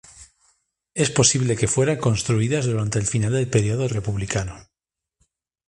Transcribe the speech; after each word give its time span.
Es 0.95 1.11
posible 1.11 1.55
que 1.55 1.67
fueran 1.67 1.97
construidas 1.99 2.65
durante 2.65 2.97
el 2.97 3.05
final 3.05 3.33
del 3.33 3.47
período 3.47 3.87
republicano. 3.87 4.57